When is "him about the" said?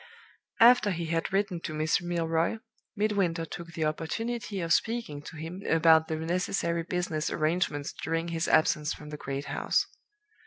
5.37-6.15